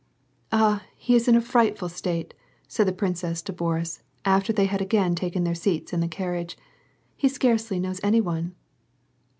"Ah, 0.51 0.83
he 0.97 1.13
is 1.13 1.27
in 1.27 1.35
a 1.35 1.41
frightful 1.41 1.87
state," 1.87 2.33
said 2.67 2.87
the 2.87 2.91
princess 2.91 3.39
to 3.43 3.53
Boris, 3.53 4.01
after 4.25 4.51
they 4.51 4.65
had 4.65 4.81
again 4.81 5.13
taken 5.13 5.43
their 5.43 5.53
seats 5.53 5.93
in 5.93 5.99
the 5.99 6.07
carriage." 6.07 6.57
He 7.15 7.29
scarcely 7.29 7.79
knows 7.79 7.99
any 8.03 8.19
one." 8.19 8.55